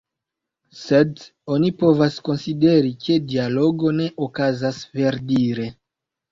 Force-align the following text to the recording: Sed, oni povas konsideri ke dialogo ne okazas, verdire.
Sed, 0.77 1.21
oni 1.57 1.69
povas 1.83 2.17
konsideri 2.31 2.91
ke 3.05 3.21
dialogo 3.29 3.95
ne 4.01 4.11
okazas, 4.29 4.83
verdire. 4.99 5.73